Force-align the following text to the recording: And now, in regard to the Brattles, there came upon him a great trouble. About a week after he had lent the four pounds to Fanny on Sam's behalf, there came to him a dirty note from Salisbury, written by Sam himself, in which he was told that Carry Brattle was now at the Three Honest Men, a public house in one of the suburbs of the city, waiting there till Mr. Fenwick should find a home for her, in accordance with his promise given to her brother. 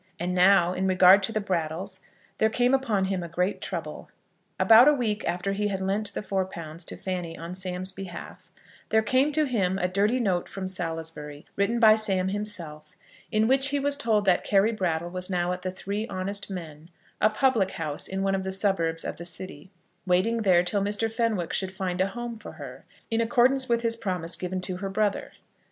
And 0.19 0.33
now, 0.33 0.73
in 0.73 0.87
regard 0.87 1.21
to 1.21 1.31
the 1.31 1.39
Brattles, 1.39 1.99
there 2.39 2.49
came 2.49 2.73
upon 2.73 3.05
him 3.05 3.21
a 3.21 3.27
great 3.29 3.61
trouble. 3.61 4.09
About 4.59 4.87
a 4.87 4.93
week 4.95 5.23
after 5.29 5.51
he 5.53 5.67
had 5.67 5.79
lent 5.79 6.15
the 6.15 6.23
four 6.23 6.43
pounds 6.43 6.83
to 6.85 6.97
Fanny 6.97 7.37
on 7.37 7.53
Sam's 7.53 7.91
behalf, 7.91 8.51
there 8.89 9.03
came 9.03 9.31
to 9.33 9.45
him 9.45 9.77
a 9.77 9.87
dirty 9.87 10.19
note 10.19 10.49
from 10.49 10.67
Salisbury, 10.67 11.45
written 11.55 11.79
by 11.79 11.93
Sam 11.93 12.29
himself, 12.29 12.95
in 13.31 13.47
which 13.47 13.67
he 13.67 13.79
was 13.79 13.95
told 13.95 14.25
that 14.25 14.43
Carry 14.43 14.71
Brattle 14.71 15.11
was 15.11 15.29
now 15.29 15.51
at 15.51 15.61
the 15.61 15.69
Three 15.69 16.07
Honest 16.07 16.49
Men, 16.49 16.89
a 17.21 17.29
public 17.29 17.73
house 17.73 18.07
in 18.07 18.23
one 18.23 18.33
of 18.33 18.41
the 18.41 18.51
suburbs 18.51 19.05
of 19.05 19.17
the 19.17 19.23
city, 19.25 19.69
waiting 20.07 20.37
there 20.37 20.63
till 20.63 20.81
Mr. 20.81 21.11
Fenwick 21.11 21.53
should 21.53 21.71
find 21.75 22.01
a 22.01 22.07
home 22.07 22.35
for 22.37 22.53
her, 22.53 22.85
in 23.11 23.21
accordance 23.21 23.69
with 23.69 23.83
his 23.83 23.95
promise 23.95 24.35
given 24.35 24.61
to 24.61 24.77
her 24.77 24.89
brother. 24.89 25.33